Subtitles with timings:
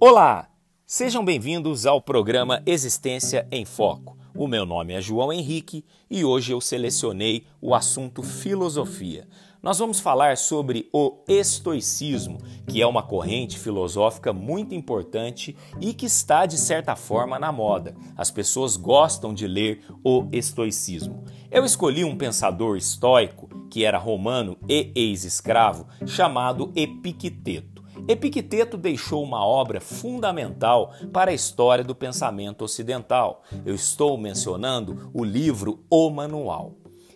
[0.00, 0.48] Olá!
[0.86, 4.16] Sejam bem-vindos ao programa Existência em Foco.
[4.32, 9.26] O meu nome é João Henrique e hoje eu selecionei o assunto filosofia.
[9.60, 12.38] Nós vamos falar sobre o estoicismo,
[12.68, 17.96] que é uma corrente filosófica muito importante e que está, de certa forma, na moda.
[18.16, 21.24] As pessoas gostam de ler o estoicismo.
[21.50, 27.77] Eu escolhi um pensador estoico, que era romano e ex-escravo, chamado Epicteto.
[28.06, 33.42] Epicteto deixou uma obra fundamental para a história do pensamento ocidental.
[33.64, 36.74] Eu estou mencionando o livro O Manual.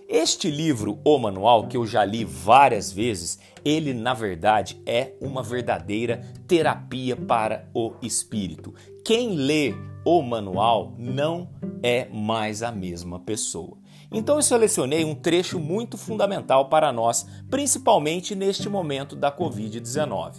[0.08, 5.42] Este livro, O Manual, que eu já li várias vezes, ele na verdade é uma
[5.42, 8.74] verdadeira terapia para o espírito.
[9.04, 9.74] Quem lê
[10.04, 11.48] o manual não
[11.82, 13.81] é mais a mesma pessoa.
[14.12, 20.34] Então eu selecionei um trecho muito fundamental para nós, principalmente neste momento da Covid-19.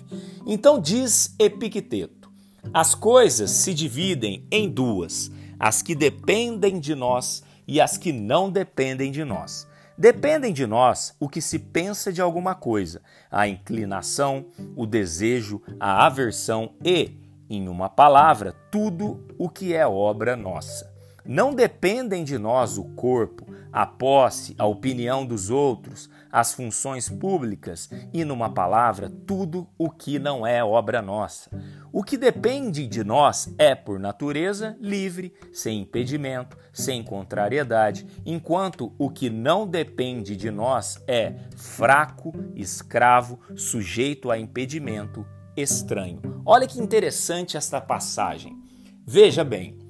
[0.45, 2.31] Então diz Epicteto:
[2.71, 8.51] as coisas se dividem em duas, as que dependem de nós e as que não
[8.51, 9.67] dependem de nós.
[9.97, 16.05] Dependem de nós o que se pensa de alguma coisa, a inclinação, o desejo, a
[16.05, 17.11] aversão e,
[17.47, 20.92] em uma palavra, tudo o que é obra nossa.
[21.25, 27.89] Não dependem de nós o corpo, a posse, a opinião dos outros, as funções públicas
[28.13, 31.49] e, numa palavra, tudo o que não é obra nossa.
[31.91, 39.09] O que depende de nós é, por natureza, livre, sem impedimento, sem contrariedade, enquanto o
[39.09, 46.19] que não depende de nós é fraco, escravo, sujeito a impedimento, estranho.
[46.45, 48.57] Olha que interessante esta passagem.
[49.05, 49.82] Veja bem,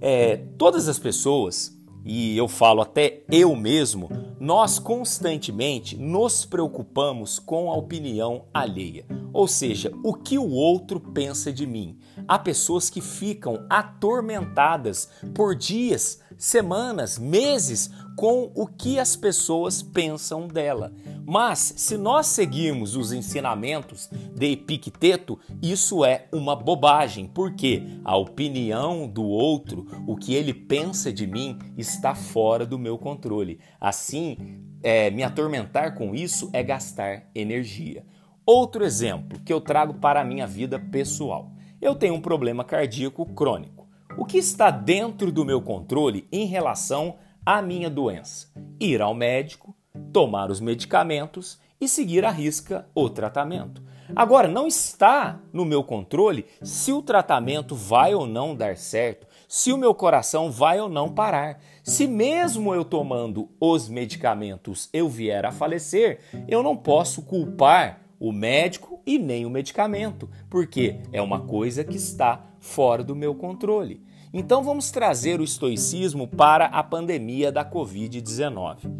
[0.00, 4.08] é, todas as pessoas, e eu falo até eu mesmo,
[4.38, 11.52] nós constantemente nos preocupamos com a opinião alheia, ou seja, o que o outro pensa
[11.52, 11.98] de mim.
[12.28, 20.48] Há pessoas que ficam atormentadas por dias, semanas, meses com o que as pessoas pensam
[20.48, 20.92] dela.
[21.24, 29.08] Mas se nós seguirmos os ensinamentos de Epicteto, isso é uma bobagem, porque a opinião
[29.08, 33.58] do outro, o que ele pensa de mim, está fora do meu controle.
[33.80, 38.04] Assim, é, me atormentar com isso é gastar energia.
[38.46, 41.50] Outro exemplo que eu trago para a minha vida pessoal.
[41.82, 43.75] Eu tenho um problema cardíaco crônico.
[44.18, 48.48] O que está dentro do meu controle em relação à minha doença?
[48.80, 49.76] Ir ao médico,
[50.10, 53.82] tomar os medicamentos e seguir à risca o tratamento.
[54.14, 59.70] Agora, não está no meu controle se o tratamento vai ou não dar certo, se
[59.70, 61.60] o meu coração vai ou não parar.
[61.82, 68.32] Se mesmo eu tomando os medicamentos eu vier a falecer, eu não posso culpar o
[68.32, 74.02] médico e nem o medicamento, porque é uma coisa que está fora do meu controle.
[74.32, 78.92] Então vamos trazer o estoicismo para a pandemia da Covid-19.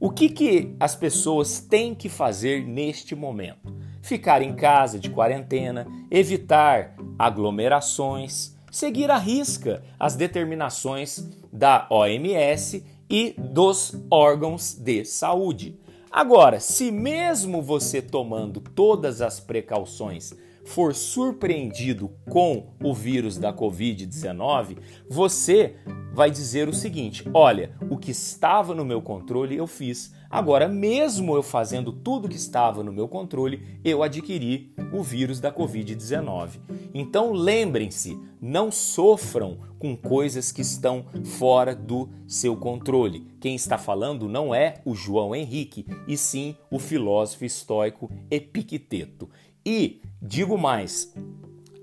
[0.00, 3.72] O que, que as pessoas têm que fazer neste momento?
[4.02, 13.34] Ficar em casa de quarentena, evitar aglomerações, seguir à risca as determinações da OMS e
[13.38, 15.78] dos órgãos de saúde.
[16.10, 20.34] Agora, se mesmo você tomando todas as precauções
[20.64, 25.76] for surpreendido com o vírus da Covid-19, você
[26.12, 30.12] vai dizer o seguinte: olha, o que estava no meu controle eu fiz.
[30.30, 35.52] Agora, mesmo eu fazendo tudo que estava no meu controle, eu adquiri o vírus da
[35.52, 36.58] Covid-19.
[36.92, 41.06] Então, lembrem-se, não sofram com coisas que estão
[41.38, 43.28] fora do seu controle.
[43.38, 49.30] Quem está falando não é o João Henrique, e sim o filósofo estoico Epicteto.
[49.64, 51.12] E digo mais,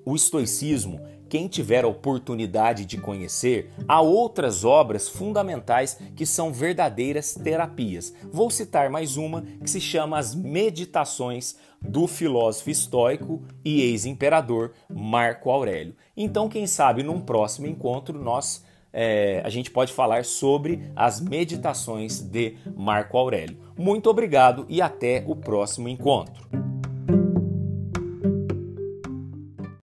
[0.05, 0.99] o estoicismo
[1.31, 8.13] quem tiver a oportunidade de conhecer, há outras obras fundamentais que são verdadeiras terapias.
[8.29, 15.49] Vou citar mais uma que se chama As Meditações do filósofo estoico e ex-imperador Marco
[15.49, 15.95] Aurélio.
[16.17, 22.19] Então, quem sabe num próximo encontro nós é, a gente pode falar sobre as meditações
[22.19, 23.57] de Marco Aurélio.
[23.77, 26.70] Muito obrigado e até o próximo encontro.